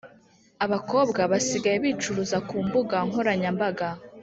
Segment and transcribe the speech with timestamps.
[0.65, 3.87] Abakobwa basigaye bicuruza kumbuga nkoranya mbaga